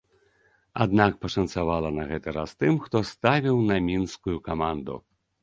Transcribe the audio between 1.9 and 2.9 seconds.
на гэты раз тым,